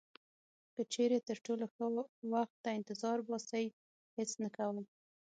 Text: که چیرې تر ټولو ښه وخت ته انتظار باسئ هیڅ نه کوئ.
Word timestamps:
که 0.73 0.81
چیرې 0.93 1.19
تر 1.27 1.37
ټولو 1.45 1.65
ښه 1.73 1.85
وخت 2.33 2.55
ته 2.63 2.69
انتظار 2.77 3.17
باسئ 3.29 3.65
هیڅ 4.17 4.31
نه 4.43 4.49
کوئ. 4.57 4.83